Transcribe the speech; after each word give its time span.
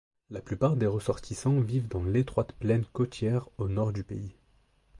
La 0.31 0.41
plupart 0.41 0.77
des 0.77 0.87
ressortissants 0.87 1.59
vivent 1.59 1.87
dans 1.87 2.03
l'étroite 2.03 2.53
plaine 2.53 2.85
côtière 2.91 3.47
au 3.59 3.67
nord 3.69 3.93
du 3.93 4.03
pays. 4.03 4.33